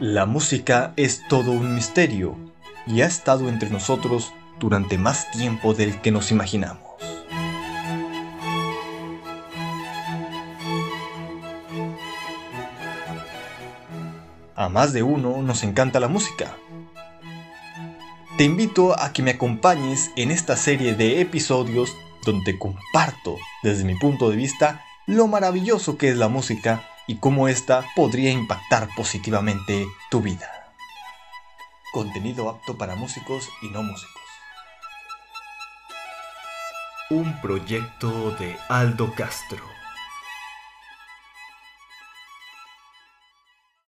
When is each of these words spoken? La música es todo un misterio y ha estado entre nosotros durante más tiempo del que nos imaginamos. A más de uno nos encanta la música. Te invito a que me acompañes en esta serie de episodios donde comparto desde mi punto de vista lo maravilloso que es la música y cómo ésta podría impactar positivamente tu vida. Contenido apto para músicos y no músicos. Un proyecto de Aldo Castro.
La 0.00 0.26
música 0.26 0.92
es 0.96 1.26
todo 1.26 1.52
un 1.52 1.74
misterio 1.74 2.36
y 2.86 3.00
ha 3.00 3.06
estado 3.06 3.48
entre 3.48 3.70
nosotros 3.70 4.34
durante 4.60 4.98
más 4.98 5.30
tiempo 5.30 5.72
del 5.72 6.02
que 6.02 6.10
nos 6.10 6.30
imaginamos. 6.30 6.82
A 14.54 14.68
más 14.68 14.92
de 14.92 15.02
uno 15.02 15.40
nos 15.40 15.62
encanta 15.62 15.98
la 15.98 16.08
música. 16.08 16.54
Te 18.36 18.44
invito 18.44 19.00
a 19.00 19.14
que 19.14 19.22
me 19.22 19.30
acompañes 19.30 20.10
en 20.16 20.30
esta 20.30 20.56
serie 20.56 20.94
de 20.94 21.22
episodios 21.22 21.96
donde 22.22 22.58
comparto 22.58 23.38
desde 23.62 23.84
mi 23.84 23.94
punto 23.94 24.28
de 24.28 24.36
vista 24.36 24.84
lo 25.06 25.26
maravilloso 25.26 25.96
que 25.96 26.10
es 26.10 26.18
la 26.18 26.28
música 26.28 26.84
y 27.06 27.16
cómo 27.16 27.48
ésta 27.48 27.84
podría 27.94 28.30
impactar 28.30 28.88
positivamente 28.96 29.86
tu 30.10 30.20
vida. 30.20 30.50
Contenido 31.92 32.48
apto 32.48 32.76
para 32.76 32.96
músicos 32.96 33.48
y 33.62 33.68
no 33.68 33.82
músicos. 33.82 34.22
Un 37.10 37.40
proyecto 37.40 38.32
de 38.32 38.56
Aldo 38.68 39.14
Castro. 39.14 39.64